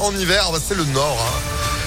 [0.00, 0.50] en hiver.
[0.52, 1.18] Bah, c'est le nord.
[1.20, 1.40] hein.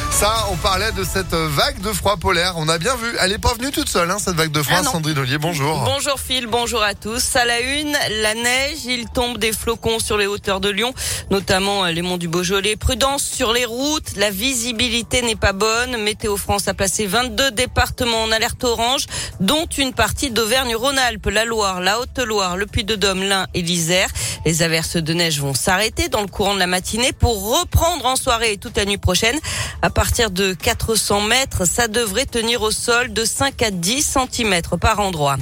[0.10, 2.54] Ça, on parlait de cette vague de froid polaire.
[2.56, 3.06] On a bien vu.
[3.20, 4.80] Elle n'est pas venue toute seule, hein, cette vague de froid.
[4.80, 4.84] Ah.
[4.84, 5.84] Sandrine Ollier, bonjour.
[5.84, 7.36] Bonjour Phil, bonjour à tous.
[7.36, 10.92] À la une, la neige, il tombe des flocons sur les hauteurs de Lyon,
[11.30, 12.76] notamment euh, les monts du Beaujolais.
[12.78, 15.98] Prudence sur les routes, la visibilité n'est pas bonne.
[15.98, 19.06] Météo France a placé 22 départements en alerte orange,
[19.40, 24.10] dont une partie d'Auvergne-Rhône-Alpes, la Loire, la Haute-Loire, le Puy-de-Dôme, l'Ain et l'Isère.
[24.48, 28.16] Les averses de neige vont s'arrêter dans le courant de la matinée pour reprendre en
[28.16, 29.38] soirée et toute la nuit prochaine.
[29.82, 34.62] À partir de 400 mètres, ça devrait tenir au sol de 5 à 10 cm
[34.80, 35.36] par endroit.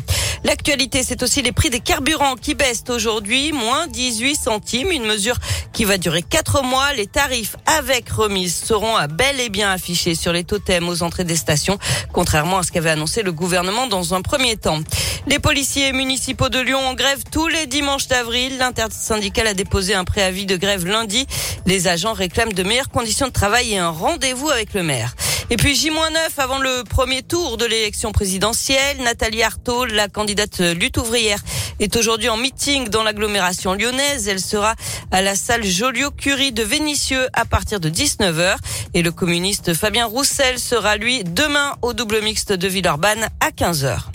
[0.43, 5.37] L'actualité, c'est aussi les prix des carburants qui baissent aujourd'hui, moins 18 centimes, une mesure
[5.71, 6.93] qui va durer 4 mois.
[6.93, 11.23] Les tarifs avec remise seront à bel et bien affichés sur les totems aux entrées
[11.23, 11.77] des stations,
[12.11, 14.79] contrairement à ce qu'avait annoncé le gouvernement dans un premier temps.
[15.27, 18.59] Les policiers municipaux de Lyon en grève tous les dimanches d'avril.
[18.95, 21.27] L'intersyndicale a déposé un préavis de grève lundi.
[21.65, 25.13] Les agents réclament de meilleures conditions de travail et un rendez-vous avec le maire.
[25.51, 25.91] Et puis J-9
[26.37, 31.43] avant le premier tour de l'élection présidentielle, Nathalie Arthaud, la candidate lutte ouvrière,
[31.79, 34.27] est aujourd'hui en meeting dans l'agglomération lyonnaise.
[34.27, 34.73] Elle sera
[35.11, 38.55] à la salle Joliot-Curie de Vénissieux à partir de 19h.
[38.95, 44.14] Et le communiste Fabien Roussel sera lui demain au double mixte de Villeurbanne à 15h.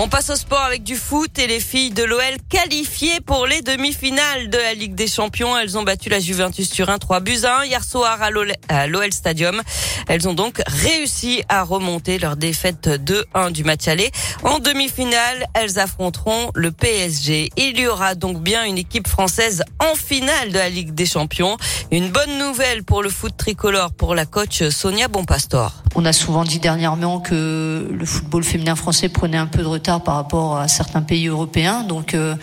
[0.00, 3.62] On passe au sport avec du foot et les filles de l'OL qualifiées pour les
[3.62, 5.58] demi-finales de la Ligue des Champions.
[5.58, 8.30] Elles ont battu la Juventus Turin 3 buts à 1 hier soir à
[8.86, 9.60] l'OL Stadium.
[10.06, 14.12] Elles ont donc réussi à remonter leur défaite 2-1 du match aller.
[14.44, 17.50] En demi-finale, elles affronteront le PSG.
[17.56, 21.56] Il y aura donc bien une équipe française en finale de la Ligue des Champions.
[21.90, 25.82] Une bonne nouvelle pour le foot tricolore pour la coach Sonia Bonpastor.
[26.00, 30.00] On a souvent dit dernièrement que le football féminin français prenait un peu de retard
[30.00, 31.82] par rapport à certains pays européens.
[31.82, 32.36] Donc euh,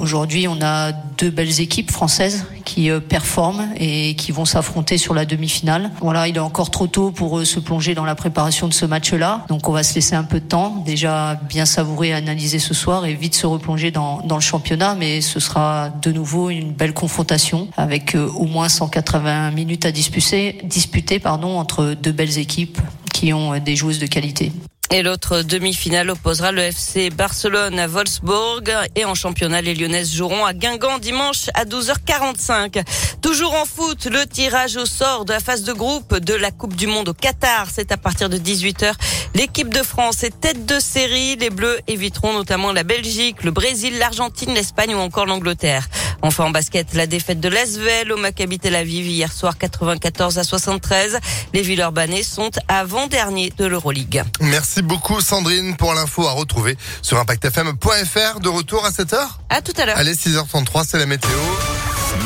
[0.00, 5.14] aujourd'hui, on a deux belles équipes françaises qui euh, performent et qui vont s'affronter sur
[5.14, 5.90] la demi-finale.
[6.00, 8.86] Voilà, il est encore trop tôt pour eux se plonger dans la préparation de ce
[8.86, 9.44] match-là.
[9.48, 13.06] Donc on va se laisser un peu de temps, déjà bien savourer analyser ce soir
[13.06, 14.94] et vite se replonger dans, dans le championnat.
[14.94, 19.92] Mais ce sera de nouveau une belle confrontation avec euh, au moins 180 minutes à
[19.92, 22.78] disputer, disputer pardon, entre deux belles équipes
[23.12, 24.52] qui ont euh, des joueuses de qualité.
[24.94, 28.70] Et l'autre demi-finale opposera le FC Barcelone à Wolfsburg.
[28.94, 32.84] Et en championnat, les Lyonnaises joueront à Guingamp dimanche à 12h45.
[33.22, 36.76] Toujours en foot, le tirage au sort de la phase de groupe de la Coupe
[36.76, 37.68] du Monde au Qatar.
[37.72, 38.92] C'est à partir de 18h.
[39.34, 41.36] L'équipe de France est tête de série.
[41.36, 45.88] Les Bleus éviteront notamment la Belgique, le Brésil, l'Argentine, l'Espagne ou encore l'Angleterre.
[46.22, 50.44] Enfin en basket, la défaite de l'Asvel au Maccabi Tel Aviv hier soir 94 à
[50.44, 51.18] 73.
[51.52, 54.22] Les Villeurbanais sont avant-derniers de l'Euroleague.
[54.40, 58.40] Merci beaucoup Sandrine pour l'info à retrouver sur impactfm.fr.
[58.40, 59.16] De retour à 7h
[59.50, 59.98] À tout à l'heure.
[59.98, 61.30] Allez, 6h33, c'est la météo.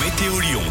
[0.05, 0.63] Météo Lyon.